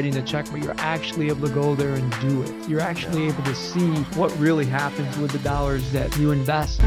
[0.00, 2.66] writing a check, but you're actually able to go there and do it.
[2.66, 6.80] You're actually able to see what really happens with the dollars that you invest.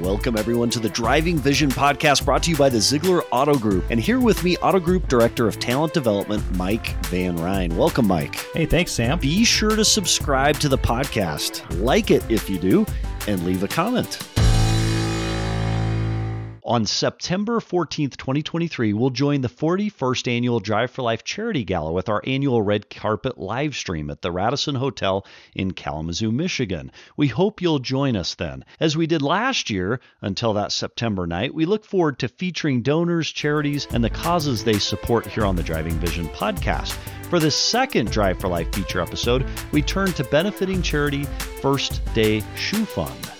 [0.00, 3.84] Welcome, everyone, to the Driving Vision podcast brought to you by the Ziegler Auto Group.
[3.90, 7.76] And here with me, Auto Group Director of Talent Development, Mike Van Ryn.
[7.76, 8.36] Welcome, Mike.
[8.54, 9.18] Hey, thanks, Sam.
[9.18, 12.86] Be sure to subscribe to the podcast, like it if you do,
[13.28, 14.35] and leave a comment.
[16.66, 22.08] On September 14th, 2023, we'll join the 41st annual Drive for Life Charity Gala with
[22.08, 25.24] our annual red carpet live stream at the Radisson Hotel
[25.54, 26.90] in Kalamazoo, Michigan.
[27.16, 28.64] We hope you'll join us then.
[28.80, 33.30] As we did last year, until that September night, we look forward to featuring donors,
[33.30, 36.94] charities, and the causes they support here on the Driving Vision podcast.
[37.30, 41.22] For the second Drive for Life feature episode, we turn to benefiting charity
[41.62, 43.35] First Day Shoe Fund.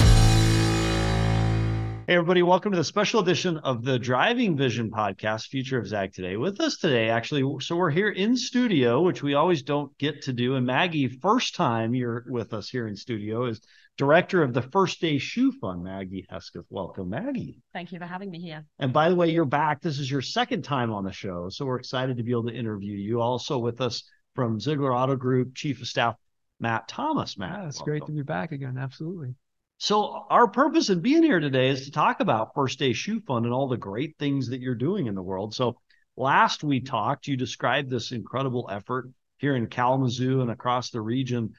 [2.09, 6.13] Hey, everybody, welcome to the special edition of the Driving Vision podcast, Future of Zag
[6.13, 6.37] today.
[6.37, 10.33] With us today, actually, so we're here in studio, which we always don't get to
[10.33, 10.55] do.
[10.55, 13.61] And Maggie, first time you're with us here in studio, is
[13.97, 16.67] director of the First Day Shoe Fund, Maggie Hesketh.
[16.71, 17.61] Welcome, Maggie.
[17.73, 18.65] Thank you for having me here.
[18.79, 19.83] And by the way, you're back.
[19.83, 21.49] This is your second time on the show.
[21.49, 23.21] So we're excited to be able to interview you.
[23.21, 24.05] Also with us
[24.37, 26.15] from Ziegler Auto Group, Chief of Staff
[26.61, 27.37] Matt Thomas.
[27.37, 28.79] Matt, yeah, it's great to be back again.
[28.79, 29.35] Absolutely.
[29.79, 33.45] So our purpose in being here today is to talk about First Day Shoe Fund
[33.45, 35.55] and all the great things that you're doing in the world.
[35.55, 35.77] So
[36.17, 41.53] last we talked, you described this incredible effort here in Kalamazoo and across the region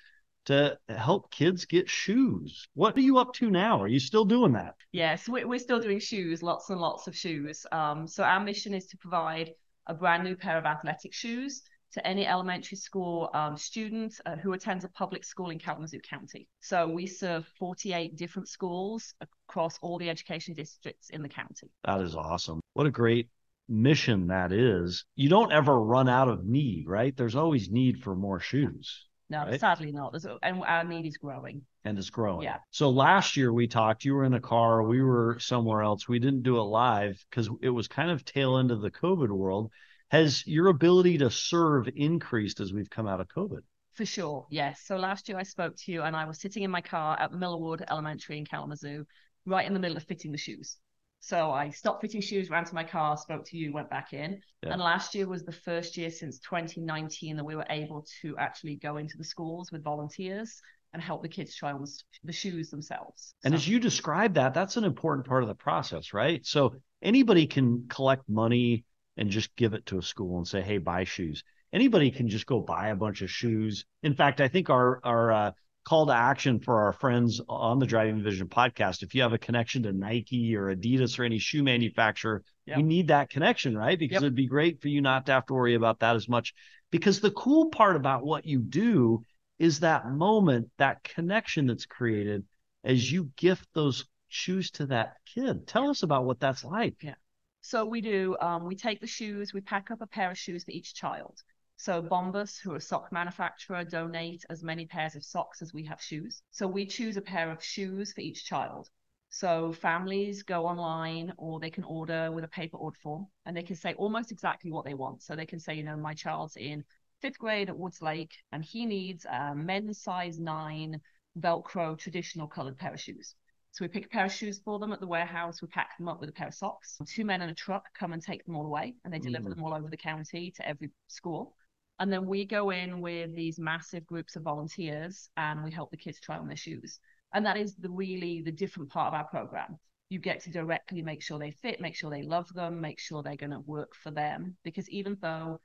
[0.45, 2.67] to help kids get shoes.
[2.73, 3.81] What are you up to now?
[3.81, 4.73] Are you still doing that?
[4.91, 7.67] Yes, we're still doing shoes, lots and lots of shoes.
[7.71, 9.51] Um, so our mission is to provide
[9.85, 11.61] a brand new pair of athletic shoes
[11.97, 16.47] to any elementary school um, student uh, who attends a public school in Kalamazoo County.
[16.59, 21.71] So we serve 48 different schools across all the education districts in the county.
[21.85, 22.59] That is awesome.
[22.73, 23.29] What a great
[23.67, 25.05] mission that is.
[25.15, 27.17] You don't ever run out of need, right?
[27.17, 29.05] There's always need for more shoes.
[29.29, 29.59] No, right?
[29.59, 30.11] sadly not.
[30.13, 31.63] There's, and our need is growing.
[31.83, 32.43] And it's growing.
[32.43, 32.57] Yeah.
[32.69, 36.07] So last year we talked, you were in a car, we were somewhere else.
[36.07, 39.29] We didn't do it live because it was kind of tail end of the COVID
[39.29, 39.71] world
[40.09, 43.61] has your ability to serve increased as we've come out of COVID?
[43.93, 44.81] For sure, yes.
[44.85, 47.31] So last year I spoke to you and I was sitting in my car at
[47.31, 49.05] Milwood Elementary in Kalamazoo,
[49.45, 50.77] right in the middle of fitting the shoes.
[51.19, 54.39] So I stopped fitting shoes, ran to my car, spoke to you, went back in.
[54.63, 54.73] Yeah.
[54.73, 58.75] And last year was the first year since 2019 that we were able to actually
[58.75, 60.61] go into the schools with volunteers
[60.93, 61.83] and help the kids try on
[62.23, 63.33] the shoes themselves.
[63.43, 63.55] And so.
[63.55, 66.45] as you describe that, that's an important part of the process, right?
[66.45, 68.85] So anybody can collect money
[69.17, 72.45] and just give it to a school and say, "Hey, buy shoes." Anybody can just
[72.45, 73.85] go buy a bunch of shoes.
[74.03, 75.51] In fact, I think our our uh,
[75.87, 79.37] call to action for our friends on the Driving Vision podcast, if you have a
[79.37, 82.75] connection to Nike or Adidas or any shoe manufacturer, yep.
[82.75, 83.97] we need that connection, right?
[83.97, 84.23] Because yep.
[84.23, 86.53] it'd be great for you not to have to worry about that as much.
[86.91, 89.21] Because the cool part about what you do
[89.59, 92.43] is that moment, that connection that's created
[92.83, 95.67] as you gift those shoes to that kid.
[95.67, 96.95] Tell us about what that's like.
[97.01, 97.15] Yeah.
[97.61, 100.63] So we do, um, we take the shoes, we pack up a pair of shoes
[100.63, 101.43] for each child.
[101.75, 105.85] So Bombas, who are a sock manufacturer, donate as many pairs of socks as we
[105.85, 106.41] have shoes.
[106.51, 108.89] So we choose a pair of shoes for each child.
[109.29, 113.63] So families go online or they can order with a paper order form and they
[113.63, 115.21] can say almost exactly what they want.
[115.21, 116.83] So they can say, you know, my child's in
[117.21, 120.99] fifth grade at Woods Lake and he needs a men's size nine
[121.37, 123.35] Velcro traditional colored pair of shoes.
[123.77, 125.61] So we pick a pair of shoes for them at the warehouse.
[125.61, 126.97] We pack them up with a pair of socks.
[127.05, 129.55] Two men in a truck come and take them all away, and they deliver mm.
[129.55, 131.53] them all over the county to every school.
[131.99, 135.97] And then we go in with these massive groups of volunteers, and we help the
[135.97, 136.99] kids try on their shoes.
[137.35, 139.77] And that is the really the different part of our program.
[140.09, 143.21] You get to directly make sure they fit, make sure they love them, make sure
[143.21, 144.57] they're going to work for them.
[144.63, 145.61] Because even though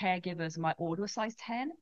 [0.00, 1.72] caregivers might order a size 10,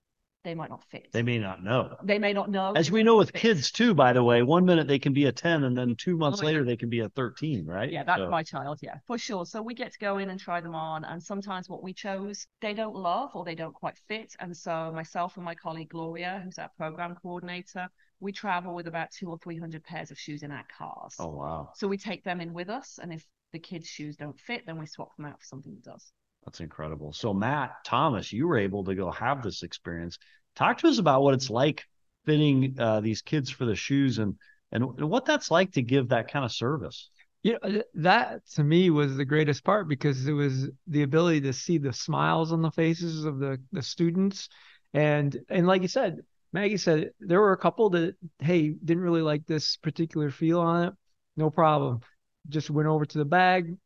[0.44, 1.08] they might not fit.
[1.10, 1.96] They may not know.
[2.02, 2.72] They may not know.
[2.76, 3.40] As we know with fit.
[3.40, 6.16] kids too, by the way, one minute they can be a 10 and then two
[6.16, 6.66] months oh, later yeah.
[6.66, 7.90] they can be a 13, right?
[7.90, 8.30] Yeah, that's so.
[8.30, 8.78] my child.
[8.82, 9.46] Yeah, for sure.
[9.46, 11.04] So we get to go in and try them on.
[11.04, 14.36] And sometimes what we chose, they don't love or they don't quite fit.
[14.38, 17.88] And so myself and my colleague Gloria, who's our program coordinator,
[18.20, 21.16] we travel with about two or 300 pairs of shoes in our cars.
[21.18, 21.70] Oh, wow.
[21.74, 22.98] So we take them in with us.
[23.02, 25.90] And if the kids' shoes don't fit, then we swap them out for something that
[25.90, 26.12] does.
[26.44, 27.12] That's incredible.
[27.12, 30.18] So, Matt Thomas, you were able to go have this experience.
[30.54, 31.84] Talk to us about what it's like
[32.26, 34.36] fitting uh, these kids for the shoes and
[34.72, 37.10] and what that's like to give that kind of service.
[37.42, 41.42] Yeah, you know, that to me was the greatest part because it was the ability
[41.42, 44.48] to see the smiles on the faces of the the students,
[44.92, 46.20] and and like you said,
[46.52, 50.88] Maggie said there were a couple that hey didn't really like this particular feel on
[50.88, 50.94] it.
[51.36, 52.00] No problem,
[52.48, 53.76] just went over to the bag,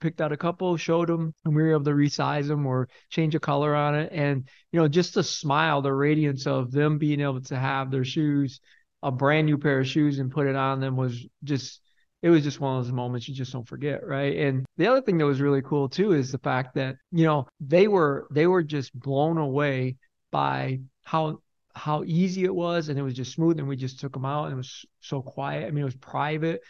[0.00, 3.34] picked out a couple, showed them, and we were able to resize them or change
[3.34, 4.12] a color on it.
[4.12, 8.04] And you know, just the smile, the radiance of them being able to have their
[8.04, 8.60] shoes,
[9.02, 11.80] a brand new pair of shoes, and put it on them was just
[12.22, 14.34] it was just one of those moments you just don't forget, right?
[14.38, 17.46] And the other thing that was really cool too is the fact that you know
[17.60, 19.96] they were they were just blown away
[20.30, 21.40] by how
[21.74, 24.44] how easy it was and it was just smooth and we just took them out
[24.44, 25.66] and it was so quiet.
[25.66, 26.60] I mean, it was private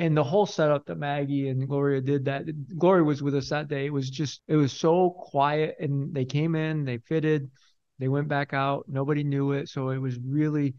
[0.00, 2.46] and the whole setup that Maggie and Gloria did that
[2.78, 3.84] Gloria was with us that day.
[3.84, 7.50] It was just it was so quiet and they came in, they fitted,
[7.98, 9.68] they went back out, nobody knew it.
[9.68, 10.74] So it was really,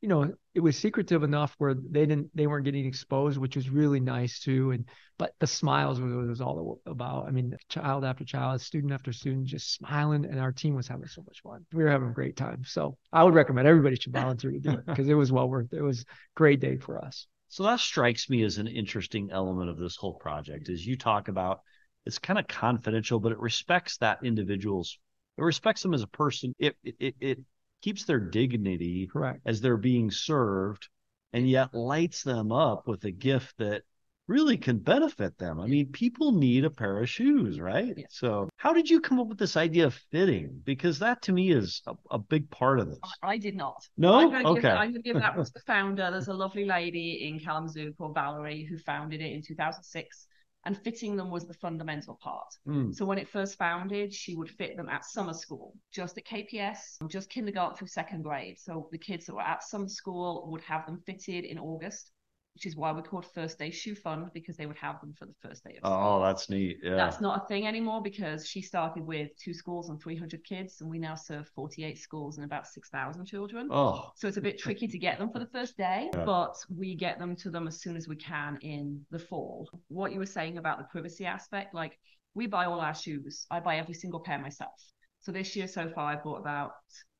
[0.00, 3.70] you know, it was secretive enough where they didn't they weren't getting exposed, which was
[3.70, 4.72] really nice too.
[4.72, 4.88] And
[5.18, 7.28] but the smiles was, was all about.
[7.28, 11.06] I mean, child after child, student after student, just smiling, and our team was having
[11.06, 11.64] so much fun.
[11.72, 12.64] We were having a great time.
[12.66, 15.72] So I would recommend everybody should volunteer to do it because it was well worth
[15.72, 15.76] it.
[15.76, 16.04] It was a
[16.34, 17.28] great day for us.
[17.54, 20.68] So that strikes me as an interesting element of this whole project.
[20.68, 21.60] is you talk about,
[22.04, 24.98] it's kind of confidential, but it respects that individual's.
[25.38, 26.52] It respects them as a person.
[26.58, 27.38] It it it
[27.80, 29.40] keeps their dignity Correct.
[29.46, 30.88] as they're being served
[31.32, 33.84] and yet lights them up with a gift that
[34.26, 35.60] really can benefit them.
[35.60, 37.92] I mean, people need a pair of shoes, right?
[37.96, 38.06] Yeah.
[38.10, 40.60] So, how did you come up with this idea of fitting?
[40.64, 42.98] Because that to me is a, a big part of this.
[43.22, 43.86] I, I did not.
[43.96, 44.14] No?
[44.14, 44.70] I'm gonna give, Okay.
[44.70, 46.10] I'm gonna give that to the founder.
[46.10, 50.26] There's a lovely lady in Kalamazoo called Valerie who founded it in 2006,
[50.66, 52.48] and fitting them was the fundamental part.
[52.66, 52.94] Mm.
[52.94, 57.06] So when it first founded, she would fit them at summer school, just at KPS,
[57.08, 58.58] just kindergarten through second grade.
[58.58, 62.10] So the kids that were at summer school would have them fitted in August,
[62.54, 65.26] which is why we called First Day Shoe Fund because they would have them for
[65.26, 66.08] the first day of oh, school.
[66.20, 66.78] Oh, that's neat.
[66.82, 66.94] Yeah.
[66.94, 70.88] That's not a thing anymore because she started with two schools and 300 kids, and
[70.88, 73.68] we now serve 48 schools and about 6,000 children.
[73.72, 76.24] oh, So it's a bit tricky to get them for the first day, Yeah.
[76.24, 79.68] but we get them to them as soon as we can in the fall.
[79.88, 81.98] What you were saying about the privacy aspect, like
[82.34, 83.46] we buy all our shoes.
[83.50, 84.80] I buy every single pair myself.
[85.24, 86.72] So this year so far, I bought about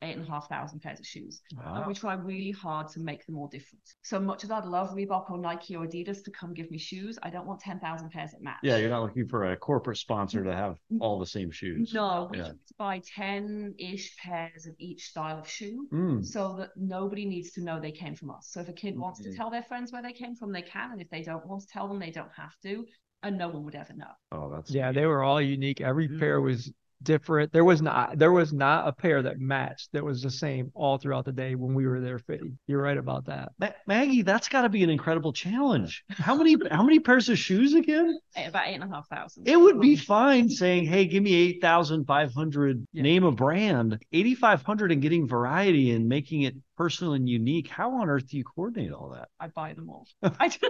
[0.03, 1.41] eight and a half thousand pairs of shoes.
[1.65, 3.83] And we try really hard to make them all different.
[4.03, 7.19] So much as I'd love Reebok or Nike or Adidas to come give me shoes,
[7.23, 8.59] I don't want 10,000 pairs that match.
[8.62, 11.95] Yeah, you're not looking for a corporate sponsor to have all the same shoes.
[11.95, 12.53] No, we Yeah.
[12.77, 16.23] buy 10 ish pairs of each style of shoe Mm.
[16.23, 18.49] so that nobody needs to know they came from us.
[18.51, 19.37] So if a kid wants to Mhm.
[19.37, 20.93] tell their friends where they came from, they can.
[20.93, 22.87] And if they don't want to tell them, they don't have to.
[23.23, 24.12] And no one would ever know.
[24.33, 24.97] Oh, that's Yeah, neat.
[25.01, 25.81] they were all unique.
[25.81, 26.19] Every Mm.
[26.19, 26.71] pair was
[27.05, 27.53] different.
[27.53, 30.99] There was not there was not a pair that matched that was the same all
[30.99, 32.59] throughout the day when we were there fitting.
[32.67, 33.53] You're right about that.
[33.59, 36.05] Ma- Maggie, that's got to be an incredible challenge.
[36.11, 38.19] How many how many pairs of shoes again?
[38.37, 39.47] Eh, About eight and a half thousand.
[39.47, 42.87] It would be fine saying, "Hey, give me eight thousand five hundred.
[42.93, 43.03] Yeah.
[43.03, 44.03] Name a brand.
[44.12, 47.69] Eighty five hundred, and getting variety and making it personal and unique.
[47.69, 49.29] How on earth do you coordinate all that?
[49.41, 50.06] I buy them all.
[50.41, 50.69] I do.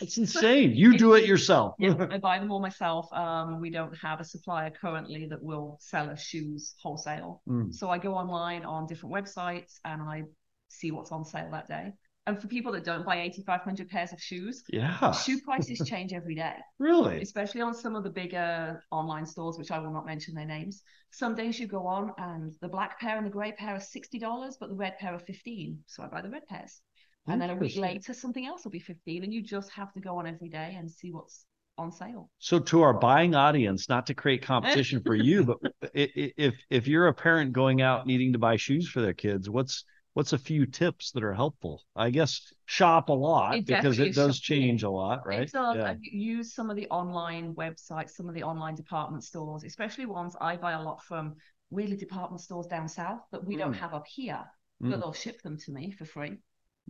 [0.00, 0.72] It's insane.
[0.74, 1.74] You do it yourself.
[1.78, 3.12] Yeah, I buy them all myself.
[3.12, 7.42] Um, we don't have a supplier currently that will sell us shoes wholesale.
[7.48, 7.74] Mm.
[7.74, 10.24] So I go online on different websites and I
[10.68, 11.92] see what's on sale that day.
[12.26, 16.34] And for people that don't buy 8,500 pairs of shoes, Yeah, shoe prices change every
[16.34, 17.20] day, really.
[17.22, 20.82] especially on some of the bigger online stores, which I will not mention their names.
[21.10, 24.56] Some days you go on and the black pair and the grey pair are $60,
[24.60, 26.80] but the red pair are 15 So I buy the red pairs.
[27.26, 30.00] And then a week later, something else will be 15 and you just have to
[30.00, 31.44] go on every day and see what's
[31.78, 32.30] on sale.
[32.38, 37.08] So to our buying audience, not to create competition for you, but if if you're
[37.08, 39.84] a parent going out needing to buy shoes for their kids, what's
[40.20, 41.82] what's a few tips that are helpful?
[41.96, 44.60] I guess shop a lot It because it does shopping.
[44.60, 45.48] change a lot, right?
[45.48, 45.76] It does.
[45.76, 45.94] Yeah.
[46.02, 50.58] Use some of the online websites, some of the online department stores, especially ones I
[50.58, 51.36] buy a lot from
[51.70, 53.78] really department stores down south that we don't Mm.
[53.78, 54.44] have up here,
[54.82, 54.90] Mm.
[54.90, 56.36] but they'll ship them to me for free.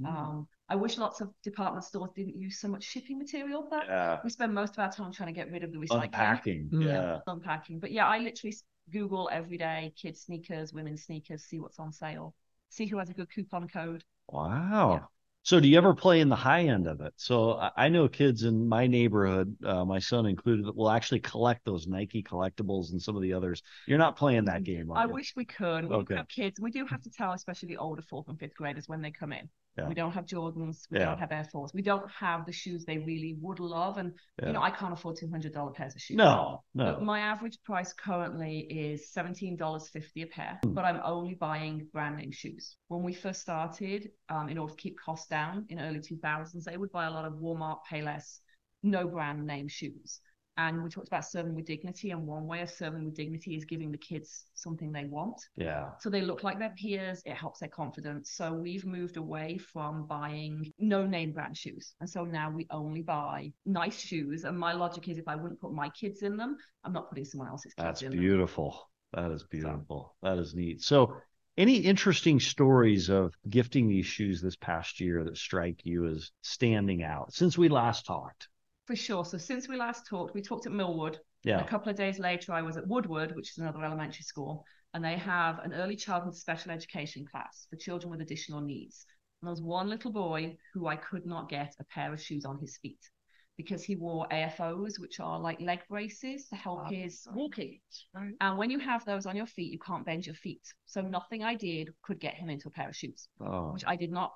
[0.01, 0.07] Mm.
[0.07, 4.19] Um, I wish lots of department stores didn't use so much shipping material, but Yeah.
[4.25, 6.07] we spend most of our time trying to get rid of the recycling.
[6.07, 6.69] Unpacking.
[6.71, 6.85] Mm.
[6.85, 7.21] Yeah.
[7.29, 7.79] Unpacking.
[7.79, 8.57] But yeah, I literally
[8.91, 12.35] Google every day kids sneakers, women's sneakers, see what's on sale,
[12.71, 14.05] see who has a good coupon code.
[14.29, 15.01] Wow.
[15.01, 15.07] Yeah.
[15.43, 17.15] So do you ever play in the high end of it?
[17.17, 21.65] So I- know kids in my neighborhood, uh, my son included, that will actually collect
[21.65, 23.63] those Nike collectibles and some of the others.
[23.87, 25.13] You're not playing that game, are I you?
[25.15, 25.85] wish we could.
[25.87, 26.15] We Okay.
[26.15, 26.59] have kids.
[26.59, 29.11] and We do have to tell, especially the older fourth and fifth graders when they
[29.11, 29.49] come in.
[29.79, 29.89] Yeah.
[29.89, 30.87] We don't have Jordans.
[30.91, 31.07] We Yeah.
[31.07, 31.73] don't have Air Force.
[31.73, 33.99] We don't have the shoes they really would love.
[33.99, 34.49] And Yeah.
[34.49, 36.17] you know, I can't afford two hundred dollar pairs of shoes.
[36.17, 37.05] No, But no.
[37.05, 40.59] my average price currently is seventeen dollars fifty a pair.
[40.65, 40.75] Hmm.
[40.75, 42.77] But I'm only buying brand name shoes.
[42.89, 46.65] When we first started, um, in order to keep costs down in early two thousands,
[46.65, 48.41] they would buy a lot of Walmart, Payless,
[48.83, 50.21] no brand name shoes.
[50.57, 52.11] And we talked about serving with dignity.
[52.11, 55.41] And one way of serving with dignity is giving the kids something they want.
[55.57, 55.91] Yeah.
[56.01, 57.23] So they look like their peers.
[57.25, 58.33] It helps their confidence.
[58.33, 61.95] So we've moved away from buying no name brand shoes.
[62.01, 64.45] And so now we only buy nice shoes.
[64.45, 67.25] And my logic is if I wouldn't put my kids in them, I'm not putting
[67.25, 68.19] someone else's kids That's in them.
[68.19, 68.91] That's beautiful.
[69.13, 70.15] That is beautiful.
[70.23, 70.83] That is neat.
[70.83, 71.17] So,
[71.59, 77.03] any interesting stories of gifting these shoes this past year that strike you as standing
[77.03, 78.49] out since we last talked?
[78.91, 79.25] For sure.
[79.25, 81.21] So since we last talked, we talked at Milwood.
[81.45, 81.61] Yeah.
[81.61, 85.05] A couple of days later, I was at Woodward, which is another elementary school, and
[85.05, 89.07] they have an early childhood special education class for children with additional needs.
[89.41, 92.45] And there was one little boy who I could not get a pair of shoes
[92.45, 92.99] on his feet
[93.57, 97.79] because he wore AFOs, which are like leg braces to help ah, his walking.
[98.41, 100.67] And when you have those on your feet, you can't bend your feet.
[100.87, 103.95] So nothing I did could get him into a pair of shoes, Oh, which I
[103.95, 104.33] did not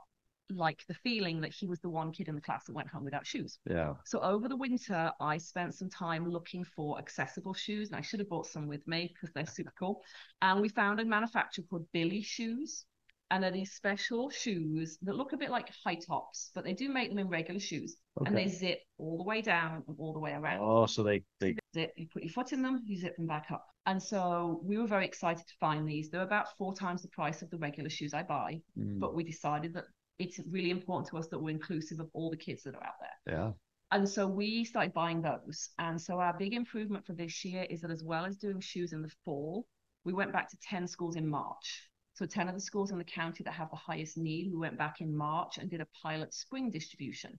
[0.50, 3.04] like the feeling that he was the one kid in the class that went home
[3.04, 3.58] without shoes.
[3.68, 3.94] yeah.
[4.04, 8.20] So over the winter, I spent some time looking for accessible shoes, and I should
[8.20, 10.02] have brought some with me because they're super cool.
[10.42, 12.84] And we found a manufacturer called Billy Shoes,
[13.30, 16.88] and they're these special shoes that look a bit like high tops, but they do
[16.88, 18.28] make them in regular shoes, okay.
[18.28, 20.60] and they zip all the way down and all the way around.
[20.62, 23.46] Oh, so they they Zip, you put your foot in them, you zip them back
[23.50, 23.66] up.
[23.86, 26.08] And so we were very excited to find these.
[26.08, 29.24] They're about four times the price of the regular shoes I buy, mm, but we
[29.24, 29.84] decided that
[30.18, 32.94] it's really important to us that we're inclusive of all the kids that are out
[33.00, 33.34] there.
[33.36, 33.50] yeah.
[33.90, 35.70] And so we started buying those.
[35.78, 38.92] And so our big improvement for this year is that as well as doing shoes
[38.92, 39.66] in the fall,
[40.04, 41.88] we went back to 10 schools in March.
[42.14, 44.78] So 10 of the schools in the county that have the highest need, we went
[44.78, 47.38] back in March and did a pilot spring distribution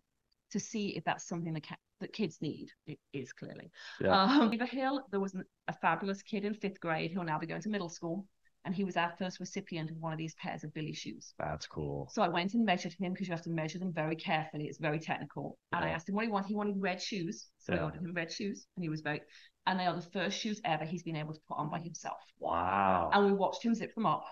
[0.51, 2.67] to see if that's something that, ca- that kids need.
[2.87, 3.71] It is clearly.
[3.99, 4.21] Yeah.
[4.21, 7.47] Um, Beaver Hill, there was an, a fabulous kid in fifth grade who'll now be
[7.47, 8.25] going to middle school.
[8.65, 11.33] And he was our first recipient of one of these pairs of Billy shoes.
[11.37, 12.09] That's cool.
[12.11, 14.65] So I went and measured him because you have to measure them very carefully.
[14.65, 15.57] It's very technical.
[15.71, 16.47] And I asked him what he wanted.
[16.47, 17.47] He wanted red shoes.
[17.59, 18.65] So I ordered him red shoes.
[18.75, 19.21] And he was very,
[19.67, 22.17] and they are the first shoes ever he's been able to put on by himself.
[22.39, 23.11] Wow.
[23.13, 24.25] And we watched him zip them up.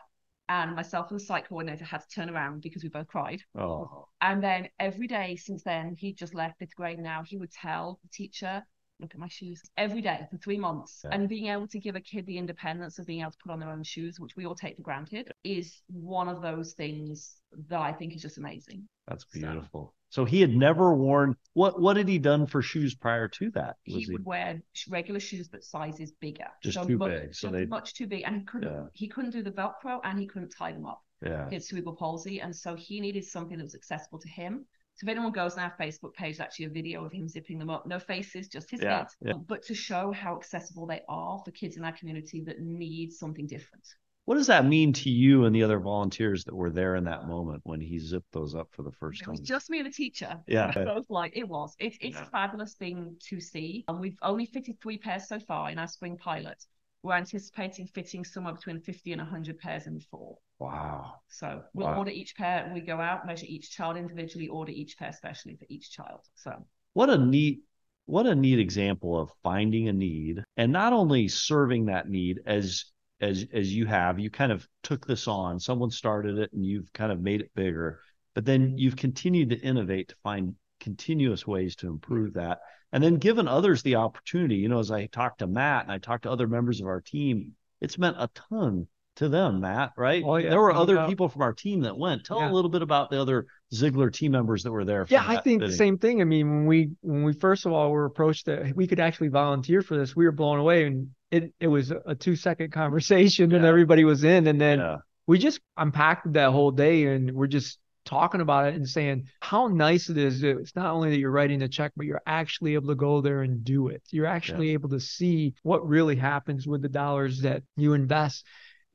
[0.50, 3.42] And myself and the site coordinator had to turn around because we both cried.
[3.58, 7.52] Oh, And then every day since then, he just left fifth grade now, he would
[7.52, 8.64] tell the teacher,
[9.00, 11.02] look at my shoes every day for three months.
[11.04, 11.12] Yeah.
[11.14, 13.60] And being able to give a kid the independence of being able to put on
[13.60, 17.38] their own shoes, which we all take for granted, is one of those things
[17.70, 18.88] that I think is just amazing.
[19.08, 19.94] that's beautiful.
[20.10, 23.78] So he had never worn what what had he done for shoes prior to that?
[23.88, 26.46] Was he would wear regular shoes, but sizes bigger.
[26.62, 28.72] Just too mu- big, so they- much too big, and he couldn't.
[28.72, 28.84] Yeah.
[28.94, 31.02] He couldn't do the Velcro, and he couldn't tie them up.
[31.26, 31.50] yeah.
[31.50, 34.66] He had cerebral palsy, and so he needed something that was accessible to him.
[34.96, 37.70] So if anyone goes on our Facebook page, actually a video of him zipping them
[37.70, 37.88] up.
[37.88, 39.08] No faces, just his Yeah, head.
[39.22, 39.34] yeah.
[39.34, 43.48] But to show how accessible they are for kids in our community that need something
[43.48, 43.88] different.
[44.26, 47.28] What does that mean to you and the other volunteers that were there in that
[47.28, 49.34] moment when he zipped those up for the first It time?
[49.34, 50.40] It was just me and the teacher.
[50.48, 50.72] Yeah.
[50.86, 51.76] Both like it was.
[51.80, 52.24] It, it's Yeah.
[52.24, 53.84] a fabulous thing to see.
[53.90, 56.64] And we've only fitted three pairs so far in our spring pilot.
[57.04, 60.42] We're anticipating fitting somewhere between 50 and 100 pairs in the fall.
[60.58, 61.22] Wow.
[61.30, 61.98] So we'll Wow.
[61.98, 62.72] order each pair.
[62.74, 66.22] We go out, measure each child individually, order each pair specially for each child.
[66.36, 67.62] So What a neat
[68.06, 72.86] what a neat example of finding a need and not only serving that need as
[73.22, 76.92] as as you have you kind of took this on someone started it and you've
[76.94, 78.02] kind of made it bigger
[78.34, 82.60] but then you've continued to innovate to find continuous ways to improve that.
[82.92, 85.98] And then given others the opportunity you know as i talked to matt and i
[85.98, 90.24] talked to other members of our team it's meant a ton to them matt right?
[90.26, 91.10] Oh, yeah, there were no other doubt.
[91.10, 92.26] people from our team that went.
[92.26, 92.52] Tell Yeah.
[92.52, 95.62] a little bit about the other ziegler team members that were there Yeah, I think
[95.62, 96.22] the same thing.
[96.22, 99.30] I mean, when we when we first of all were approached that we could actually
[99.30, 103.52] volunteer for this, we were blown away, and it it was a two second conversation,
[103.54, 104.98] and everybody was in, and then yeah.
[105.28, 109.68] we just unpacked that whole day, and we're just talking about it and saying how
[109.68, 110.42] nice it is.
[110.42, 113.22] that It's not only that you're writing the check, but you're actually able to go
[113.22, 114.04] there and do it.
[114.12, 118.46] You're actually able to see what really happens with the dollars that you invest.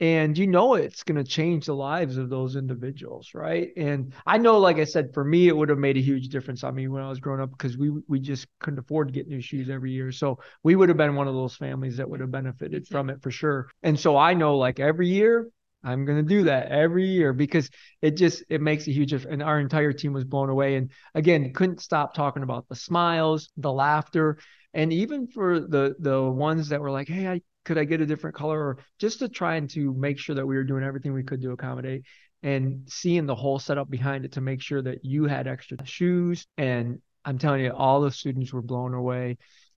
[0.00, 3.70] And you know it's going to change the lives of those individuals right?
[3.76, 6.62] And i know like i said for me it would have made a huge difference.
[6.62, 9.26] On me when i was growing up because we we just couldn't afford to get
[9.26, 10.12] new shoes every year.
[10.12, 13.22] So we would have been one of those families that would have benefited from it
[13.22, 13.68] for sure.
[13.82, 15.48] And so i know like every year
[15.84, 17.70] i'm going to do that every year because
[18.02, 20.76] it just it makes a huge difference and our entire team was blown away.
[20.76, 24.38] And again couldn't stop talking about the smiles the laughter
[24.74, 28.06] and even for the the ones that were like hey i could I get a
[28.06, 28.58] different color?
[28.58, 31.42] or just to try and to make sure that we were doing everything we could
[31.42, 32.04] to accommodate
[32.42, 36.46] and seeing the whole setup behind it to make sure that you had extra shoes.
[36.56, 39.36] And I'm telling you all the students were blown away.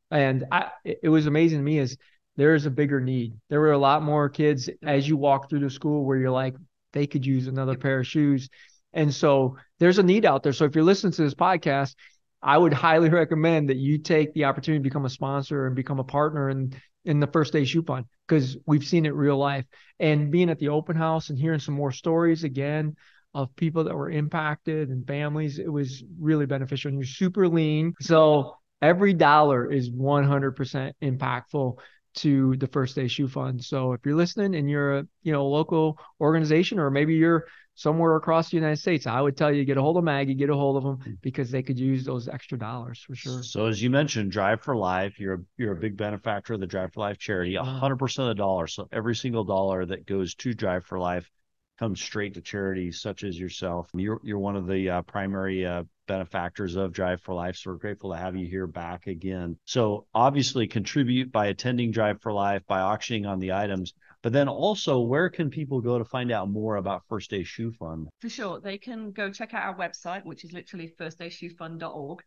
[0.10, 1.98] And I it it was amazing to me is
[2.38, 3.34] there is a bigger need.
[3.50, 6.56] There were a lot more kids as you walk through the school where you're like
[6.94, 8.50] they could use another pair of shoes.
[8.94, 10.52] And so there's a need out there.
[10.52, 11.96] So if you're listening to this podcast
[12.42, 16.00] I would highly recommend that you take the opportunity to become a sponsor and become
[16.00, 16.74] a partner in
[17.04, 19.66] in the First Day Shoe Fund because we've seen it real life.
[20.00, 22.96] And being at the open house and hearing some more stories again
[23.34, 26.90] of people that were impacted and families, it was really beneficial.
[26.90, 31.80] And you're super lean, so every dollar is 100% impactful
[32.16, 33.64] to the First Day Shoe Fund.
[33.64, 38.16] So if you're listening and you're a you know local organization or maybe you're somewhere
[38.18, 40.56] across the United States, I would tell you get a hold of Maggie, get a
[40.56, 41.14] hold of them Hmm.
[41.22, 43.42] because they could use those extra dollars for sure.
[43.44, 46.68] So as you mentioned, Drive for Life, you're a, you're a big benefactor of the
[46.68, 47.56] Drive for Life charity.
[47.56, 48.68] A hundred percent of the dollar.
[48.68, 51.30] So every single dollar that goes to Drive for Life
[51.80, 53.90] comes straight to charities such as yourself.
[53.94, 57.56] You're you're one of the uh, primary uh, benefactors of Drive for Life.
[57.56, 59.58] So we're grateful to have you here back again.
[59.64, 64.50] So obviously contribute by attending Drive for Life, by auctioning on the items, but then
[64.50, 68.10] also where can people go to find out more about First Day Shoe Fund?
[68.20, 72.20] For sure, they can go check out our website, which is literally firstdayshoefund.org.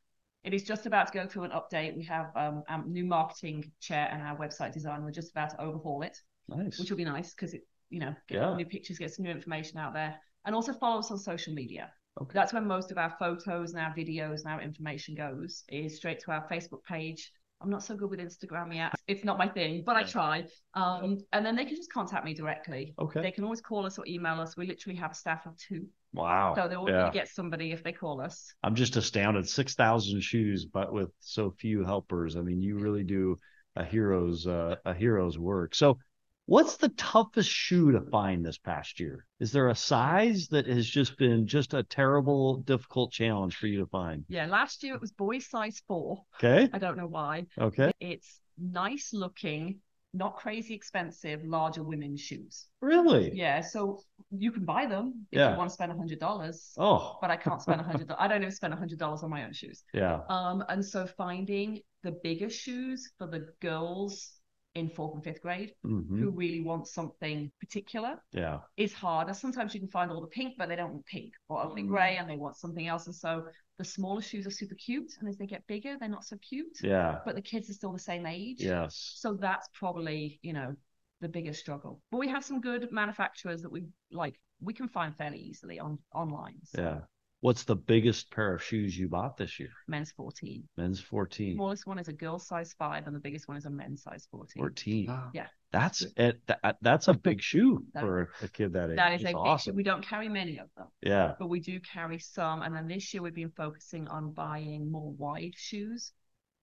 [0.45, 1.95] It is just about to go through an update.
[1.95, 5.03] We have um, a new marketing chair and our website design.
[5.05, 6.17] We're just about to overhaul it,
[6.49, 6.79] Nice.
[6.79, 8.55] which will be nice because it, you know, get Yeah.
[8.57, 11.91] new pictures, get some new information out there, and also follow us on social media.
[12.21, 12.31] Okay.
[12.33, 15.65] That's where most of our photos and our videos and our information goes.
[15.69, 17.31] Is straight to our Facebook page.
[17.61, 18.93] I'm not so good with Instagram yet.
[19.09, 20.45] It's not my thing, but I try.
[20.75, 22.95] Um, and then they can just contact me directly.
[22.99, 23.23] Okay.
[23.23, 24.57] They can always call us or email us.
[24.57, 25.87] We literally have a staff of two.
[26.13, 26.55] Wow.
[26.55, 27.01] So they're always Yeah.
[27.03, 28.53] going to get somebody if they call us.
[28.63, 29.49] I'm just astounded.
[29.49, 32.37] Six thousand shoes, but with so few helpers.
[32.37, 33.37] I mean, you really do
[33.77, 35.75] a hero's uh, a hero's work.
[35.75, 35.99] So,
[36.47, 39.27] what's the toughest shoe to find this past year?
[39.41, 43.81] Is there a size that has just been just a terrible, difficult challenge for you
[43.81, 44.25] to find?
[44.29, 46.23] Yeah, last year it was boys size four.
[46.39, 46.69] Okay.
[46.73, 47.47] I don't know why.
[47.59, 47.93] Okay.
[48.01, 49.81] It's nice looking,
[50.13, 52.67] not crazy expensive, larger women's shoes.
[52.81, 53.33] Really?
[53.35, 55.53] Yeah, so you can buy them if Yeah.
[55.53, 56.73] you want to spend a hundred dollars.
[56.77, 57.19] Oh.
[57.21, 58.11] But I can't spend a hundred.
[58.19, 59.83] I don't even spend a hundred dollars on my own shoes.
[59.93, 60.21] Yeah.
[60.29, 64.34] Um, and so finding the bigger shoes for the girls
[64.75, 68.61] in fourth and fifth grade hmm who really want something particular Yeah.
[68.77, 69.35] is harder.
[69.35, 72.17] Sometimes you can find all the pink, but they don't want pink or only grey
[72.19, 73.07] and they want something else.
[73.07, 73.45] And so
[73.79, 75.11] the smaller shoes are super cute.
[75.19, 76.79] And as they get bigger, they're not so cute.
[76.83, 77.19] Yeah.
[77.25, 78.61] But the kids are still the same age.
[78.61, 79.15] Yes.
[79.17, 80.77] So that's probably, you know,
[81.21, 82.01] the biggest struggle.
[82.11, 85.99] But we have some good manufacturers that we like we can find fairly easily on
[86.15, 86.59] online.
[86.65, 87.01] So Yeah.
[87.45, 89.69] What's the biggest pair of shoes you bought this year?
[89.87, 90.67] men's 14.
[90.79, 91.49] Men's 14.
[91.51, 94.03] The Smallest one is a girl's size five, and the biggest one is a men's
[94.03, 94.63] size 14.
[94.63, 95.07] 14.
[95.09, 95.31] Wow.
[95.35, 95.49] Yeah.
[95.71, 96.41] That's it.
[96.47, 98.97] That, that's a big shoe That- for a kid that age.
[98.97, 99.77] That is a That's big awesome.
[99.77, 100.87] We don't carry many of them.
[101.03, 101.35] Yeah.
[101.39, 102.63] but we do carry some.
[102.63, 106.13] And then this year we've been focusing on buying more wide shoes.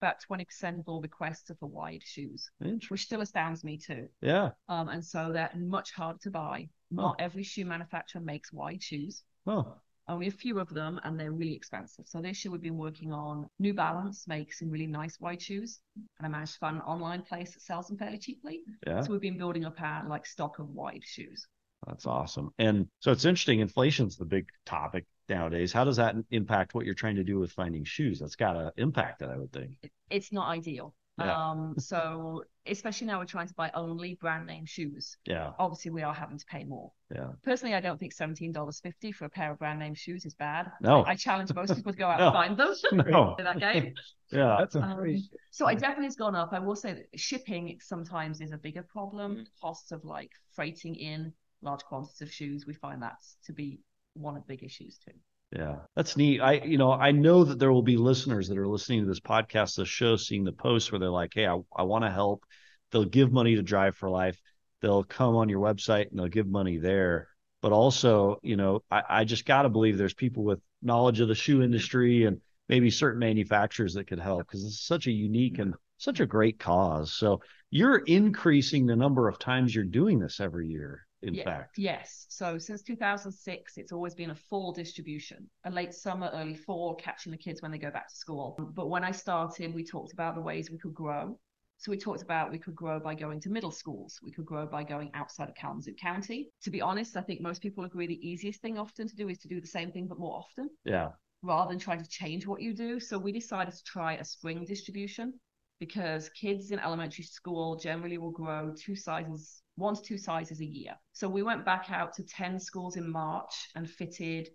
[0.02, 2.50] About 20% of all requests are for wide shoes,
[2.90, 4.08] which still astounds me too.
[4.20, 4.50] Yeah.
[4.68, 6.70] Um, and so they're much harder to buy.
[6.90, 9.22] Not every shoe manufacturer makes wide shoes.
[9.46, 9.76] Oh.
[10.12, 12.06] Only a few of them, and they're really expensive.
[12.06, 15.80] So this year we've been working on New Balance makes some really nice wide shoes,
[15.96, 18.64] and I managed to find an online place that sells them fairly cheaply.
[18.86, 19.04] Yeah.
[19.04, 21.48] So we've been building up our like stock of wide shoes.
[21.88, 22.52] That's awesome.
[22.60, 23.62] And so it's interesting.
[23.62, 25.72] Inflation's the big topic nowadays.
[25.72, 28.20] How does that impact what you're trying to do with finding shoes?
[28.20, 29.78] That's got to impact it, I would think.
[30.10, 30.94] It's not ideal.
[31.20, 31.50] Yeah.
[31.50, 35.18] Um, so especially now we're trying to buy only brand name shoes.
[35.26, 35.52] Yeah.
[35.60, 36.92] Obviously, we are having to pay more.
[37.14, 37.28] Yeah.
[37.44, 40.34] Personally, I don't think seventeen dollars fifty for a pair of brand name shoes is
[40.34, 40.72] bad.
[40.82, 41.04] No.
[41.06, 42.28] I challenge most people to go out No.
[42.28, 42.74] and find them.
[43.12, 43.36] No.
[43.40, 43.94] in that game.
[44.32, 44.56] Yeah.
[44.60, 45.18] That's a Um,
[45.52, 46.54] so it definitely has gone up.
[46.54, 49.46] I will say that shipping sometimes is a bigger problem.
[49.62, 53.82] Costs of like freighting in large quantities of shoes, we find that to be
[54.14, 55.14] one of the big issues too.
[55.52, 56.40] Yeah, that's neat.
[56.40, 59.20] I, you know, I know that there will be listeners that are listening to this
[59.20, 62.46] podcast, the show, seeing the posts where they're like, "Hey, I, I want to help."
[62.92, 64.40] They'll give money to Drive for Life.
[64.82, 67.28] They'll come on your website and they'll give money there.
[67.62, 71.28] But also, you know, I, I just got to believe there's people with knowledge of
[71.28, 75.60] the shoe industry and maybe certain manufacturers that could help because it's such a unique
[75.60, 77.14] and such a great cause.
[77.14, 81.06] So you're increasing the number of times you're doing this every year.
[81.24, 81.44] In Yeah.
[81.44, 82.26] fact, Yes.
[82.30, 87.32] So since 2006, it's always been a fall distribution, a late summer, early fall, catching
[87.32, 88.56] the kids when they go back to school.
[88.76, 91.40] But when I started, we talked about the ways we could grow.
[91.78, 94.20] So we talked about we could grow by going to middle schools.
[94.22, 96.52] We could grow by going outside of Kalamazoo County.
[96.64, 99.40] To be honest, I think most people agree the easiest thing often to do is
[99.40, 101.10] to do the same thing but more often yeah,
[101.44, 103.00] rather than trying to change what you do.
[103.00, 105.40] So we decided to try a spring distribution
[105.82, 110.66] because kids in elementary school generally will grow two sizes, one to two sizes a
[110.66, 110.94] year.
[111.14, 114.50] So we went back out to 10 schools in March and fitted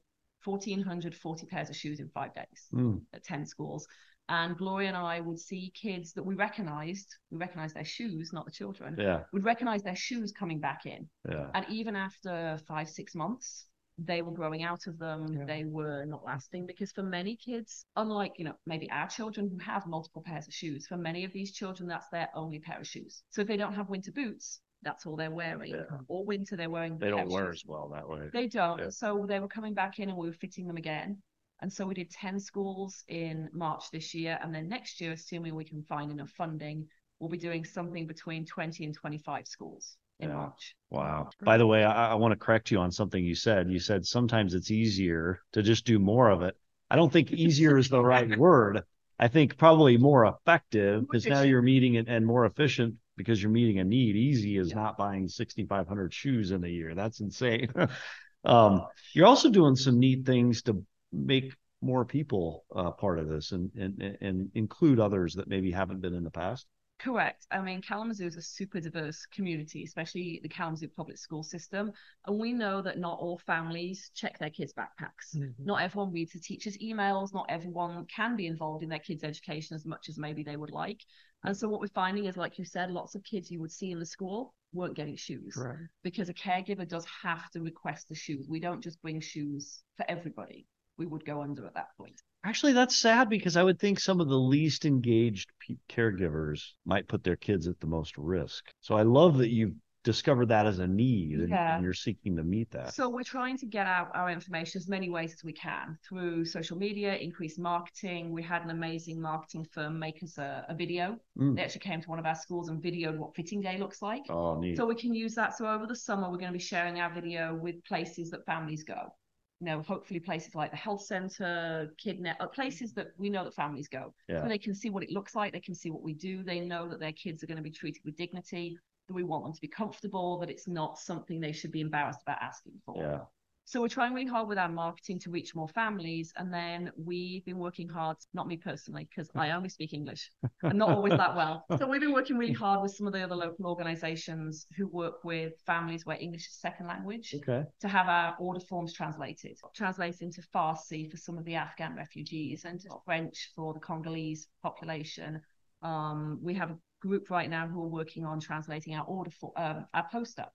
[0.45, 3.89] 1,440 pairs of shoes in five days Mm, at 10 schools.
[4.29, 8.45] And Gloria and I would see kids that we recognized, we recognized their shoes, not
[8.45, 11.09] the children, yeah, would recognize their shoes coming back in.
[11.29, 11.49] yeah.
[11.55, 13.67] And even after five, six months,
[13.99, 15.27] they were growing out of them.
[15.31, 15.45] Yeah.
[15.47, 19.59] They were not lasting because for many kids, unlike, you know, maybe our children who
[19.59, 22.87] have multiple pairs of shoes, for many of these children, that's their only pair of
[22.87, 23.23] shoes.
[23.31, 25.75] So if they don't have winter boots, that's all they're wearing.
[25.75, 25.85] Yeah.
[26.09, 26.99] All winter they're wearing.
[26.99, 27.63] They don't wear shoes.
[27.63, 28.29] as well that way.
[28.33, 28.79] They don't.
[28.79, 28.91] Yeah.
[28.91, 31.23] So they were coming back in and we were fitting them again.
[31.63, 34.39] And so we did 10 schools in March this year.
[34.43, 36.87] And then next year, assuming we can find enough funding,
[37.19, 40.35] we'll be doing something between 20 and 25 schools in Yeah.
[40.37, 40.75] March.
[40.91, 41.31] Wow.
[41.43, 43.71] By the way, I, I want to correct you on something you said.
[43.71, 46.57] You said sometimes it's easier to just do more of it.
[46.91, 48.83] I don't think easier is the right word.
[49.19, 53.51] I think probably more effective because now you're meeting it and more efficient because you're
[53.51, 54.15] meeting a need.
[54.15, 54.77] Easy is Yeah.
[54.77, 56.95] not buying 6,500 shoes in a year.
[56.95, 57.73] That's insane.
[58.45, 63.53] um, you're also doing some neat things to make more people uh, part of this
[63.53, 66.67] and, and and include others that maybe haven't been in the past.
[66.99, 67.47] Correct.
[67.51, 71.93] I mean, Kalamazoo is a super diverse community, especially the Kalamazoo public school system.
[72.27, 75.37] And we know that not all families check their kids' backpacks.
[75.37, 75.55] Mhm.
[75.59, 77.35] Not everyone reads the teachers' emails.
[77.35, 80.71] Not everyone can be involved in their kids' education as much as maybe they would
[80.71, 81.05] like.
[81.45, 83.91] And so what we're finding is, like you said, lots of kids you would see
[83.91, 85.89] in the school weren't getting shoes Right.
[86.03, 88.49] because a caregiver does have to request the shoes.
[88.49, 90.67] We don't just bring shoes for everybody.
[90.99, 92.23] We would go under at that point.
[92.45, 97.09] Actually, that's sad because I would think some of the least engaged pe- caregivers might
[97.09, 98.71] put their kids at the most risk.
[98.81, 101.75] So I love that you've discovered that as a need and, Yeah.
[101.75, 102.95] and you're seeking to meet that.
[102.95, 106.45] So we're trying to get out our information as many ways as we can through
[106.45, 108.31] social media, increased marketing.
[108.31, 111.19] We had an amazing marketing firm make us a, a video.
[111.37, 111.57] Mm.
[111.57, 114.23] They actually came to one of our schools and videoed what fitting day looks like.
[114.31, 114.77] Oh, neat.
[114.77, 115.59] So we can use that.
[115.59, 118.85] So over the summer, we're going to be sharing our video with places that families
[118.85, 119.13] go.
[119.61, 123.55] You know, hopefully places like the health center, kidnet, uh, places that we know that
[123.55, 124.13] families go.
[124.29, 124.43] yeah.
[124.43, 125.53] So they can see what it looks like.
[125.53, 126.43] They can see what we do.
[126.43, 128.79] They know that their kids are going to be treated with dignity.
[129.09, 130.39] That we want them to be comfortable.
[130.41, 132.97] That it's not something they should be embarrassed about asking for.
[132.99, 133.21] Yeah.
[133.69, 136.33] So we're trying really hard with our marketing to reach more families.
[136.37, 140.31] And then we've been working hard, not me personally, because I only speak English
[140.63, 141.65] and not always that well.
[141.77, 145.25] So we've been working really hard with some of the other local organizations who work
[145.25, 147.65] with families where English is second language Okay.
[147.81, 152.65] to have our order forms translated, translated into Farsi for some of the Afghan refugees
[152.65, 155.41] and French for the Congolese population.
[155.83, 159.53] Um, we have a group right now who are working on translating our order for
[159.57, 160.47] um, our poster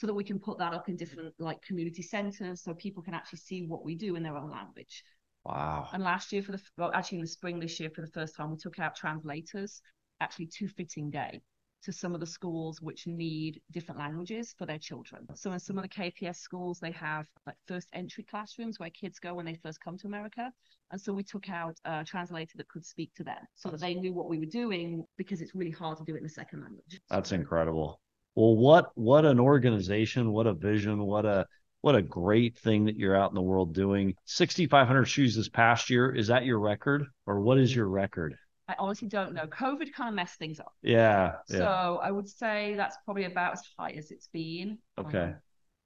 [0.00, 3.12] so that we can put that up in different like community centers so people can
[3.12, 5.04] actually see what we do in their own language.
[5.44, 5.88] Wow.
[5.92, 8.34] And last year for the well, actually in the spring this year for the first
[8.34, 9.82] time we took out translators
[10.22, 11.42] actually to fitting day
[11.82, 15.26] to some of the schools which need different languages for their children.
[15.34, 19.18] So in some of the KPS schools they have like first entry classrooms where kids
[19.18, 20.50] go when they first come to America.
[20.92, 23.94] And so we took out a translator that could speak to them so that they
[23.94, 26.62] knew what we were doing because it's really hard to do it in a second
[26.62, 27.02] language.
[27.10, 28.00] That's incredible.
[28.34, 31.46] Well, what what an organization, what a vision, what a
[31.82, 34.14] what a great thing that you're out in the world doing.
[34.26, 36.14] 6,500 shoes this past year.
[36.14, 38.36] Is that your record or what is your record?
[38.68, 39.46] I honestly don't know.
[39.46, 40.72] COVID kind of messed things up.
[40.82, 41.32] Yeah.
[41.48, 41.58] Yeah.
[41.58, 44.78] So I would say that's probably about as high as it's been.
[44.98, 45.18] Okay.
[45.18, 45.34] Um,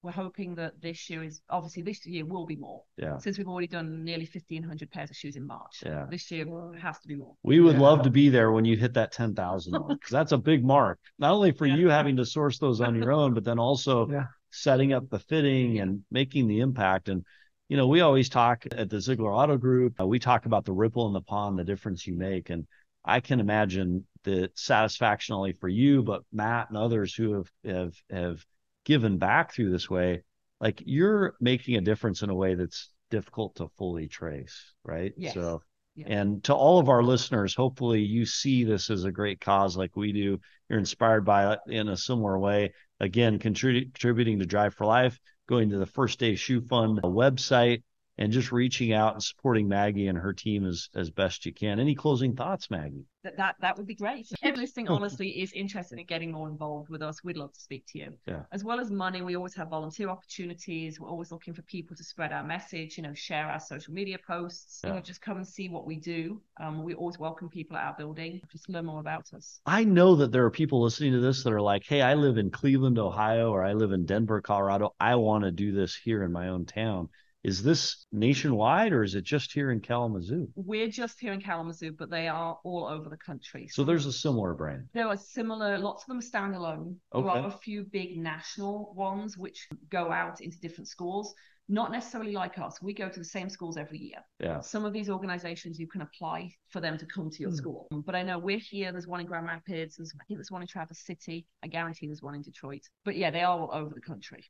[0.05, 3.17] we're hoping that this year is obviously this year will be more yeah.
[3.17, 5.83] since we've already done nearly 1,500 pairs of shoes in March.
[5.85, 6.05] Yeah.
[6.11, 6.47] This year
[6.79, 7.35] has to be more.
[7.43, 7.81] We would Yeah.
[7.83, 11.33] love to be there when you hit that 10,000 because that's a big mark, not
[11.33, 11.77] only for Yeah.
[11.77, 14.27] you having to source those on your own, but then also Yeah.
[14.51, 17.09] setting up the fitting and making the impact.
[17.09, 17.25] And,
[17.71, 20.75] you know, we always talk at the Ziegler Auto Group, uh, we talk about the
[20.75, 22.51] ripple in the pond, the difference you make.
[22.51, 22.67] And
[23.07, 27.95] I can imagine the satisfaction only for you, but Matt and others who have, have,
[28.11, 28.45] have
[28.85, 30.23] given back through this way,
[30.61, 35.13] like you're making a difference in a way that's difficult to fully trace, right?
[35.17, 35.35] Yes.
[35.35, 35.63] So,
[35.97, 36.09] Yes.
[36.11, 39.95] and to all of our listeners, hopefully you see this as a great cause like
[39.95, 40.41] we do.
[40.69, 42.73] You're inspired by it in a similar way.
[42.99, 45.17] Again, contrib- contributing to Drive for Life,
[45.49, 47.85] going to the First Day Shoe Fund website,
[48.17, 51.81] and just reaching out and supporting Maggie and her team as, as best you can.
[51.81, 53.05] Any closing thoughts, Maggie?
[53.25, 54.27] That, that that would be great.
[54.43, 57.85] If listening honestly is interested in getting more involved with us, we'd love to speak
[57.89, 58.13] to you.
[58.27, 58.43] Yeah.
[58.53, 61.01] As well as money, we always have volunteer opportunities.
[61.01, 64.19] We're always looking for people to spread our message, you know, share our social media
[64.27, 66.41] posts, you know, just come and see what we do.
[66.61, 68.43] Um, we always welcome people at our building.
[68.53, 69.61] Just learn more about us.
[69.65, 72.37] I know that there are people listening to this that are like, hey, I live
[72.37, 74.95] in Cleveland, Ohio, or I live in Denver, Colorado.
[75.01, 77.09] I want to do this here in my own town.
[77.45, 80.49] Is this nationwide or is it just here in Kalamazoo?
[80.55, 83.69] We're just here in Kalamazoo, but they are all over the country.
[83.71, 84.89] So there's a similar brand.
[84.95, 86.97] There are similar, lots of them stand alone.
[87.13, 91.35] There are a few big national ones which go out into different schools,
[91.69, 92.81] not necessarily like us.
[92.81, 94.21] We go to the same schools every year.
[94.41, 94.61] Yeah.
[94.61, 97.57] Some of these organizations you can apply for them to come to your Hmm.
[97.57, 97.89] school.
[97.91, 100.63] But I know we're here, there's one in Grand Rapids, there's, I think there's one
[100.63, 101.47] in Traverse City.
[101.63, 102.89] I guarantee there's one in Detroit.
[103.05, 104.45] But yeah, they are all over the country.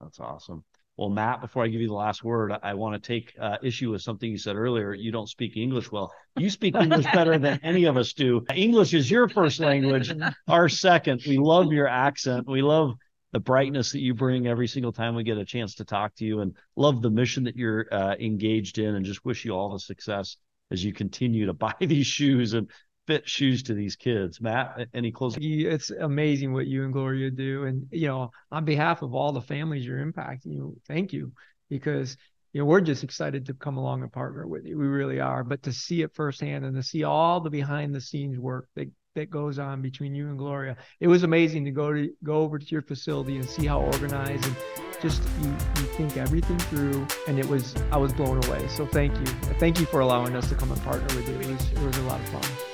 [0.00, 0.64] That's awesome.
[0.96, 3.56] Well, Matt, before I give you the last word, I, I want to take uh,
[3.62, 4.92] issue with something you said earlier.
[4.92, 6.12] You don't speak English well.
[6.36, 8.44] You speak English better than any of us do.
[8.54, 10.12] English is your first language,
[10.48, 11.22] our second.
[11.26, 12.46] We love your accent.
[12.46, 12.96] We love
[13.32, 16.24] the brightness that you bring every single time we get a chance to talk to
[16.24, 19.72] you and love the mission that you're uh, engaged in and just wish you all
[19.72, 20.36] the success
[20.70, 22.70] as you continue to buy these shoes and
[23.10, 24.40] fit shoes to these kids.
[24.40, 25.42] Matt, any closing?
[25.42, 27.64] It's amazing what you and Gloria do.
[27.64, 31.32] And, you know, on behalf of all the families you're impacting, you thank you
[31.68, 32.16] because,
[32.52, 34.78] you know, we're just excited to come along and partner with you.
[34.78, 35.42] We really are.
[35.42, 38.88] But to see it firsthand and to see all the behind the scenes work that
[39.16, 40.76] that goes on between you and Gloria.
[41.00, 44.46] It was amazing to go to go over to your facility and see how organized
[44.46, 44.56] and
[45.02, 48.68] just you, you think everything through and it was I was blown away.
[48.68, 49.26] So thank you.
[49.58, 51.34] Thank you for allowing us to come and partner with you.
[51.40, 52.69] It was it was a lot of fun.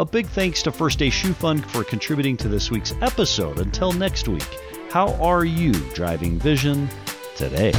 [0.00, 3.58] A big thanks to First Day Shoe Fund for contributing to this week's episode.
[3.58, 4.48] Until next week,
[4.90, 6.88] how are you driving vision
[7.36, 7.72] today?